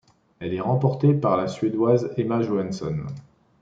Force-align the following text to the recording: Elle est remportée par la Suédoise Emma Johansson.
Elle 0.39 0.55
est 0.55 0.59
remportée 0.61 1.13
par 1.13 1.37
la 1.37 1.47
Suédoise 1.47 2.11
Emma 2.17 2.41
Johansson. 2.41 3.05